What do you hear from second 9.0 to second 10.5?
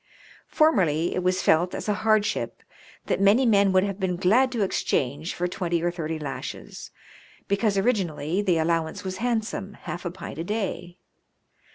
was handsome— half a pint a